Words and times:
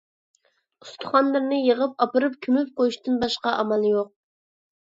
ئۇستىخانلىرىنى 0.85 1.59
يىغىپ 1.59 1.93
ئاپىرىپ 2.07 2.41
كۆمۈپ 2.47 2.73
قويۇشتىن 2.81 3.23
باشقا 3.27 3.55
ئامال 3.61 3.89
يوق. 3.95 4.13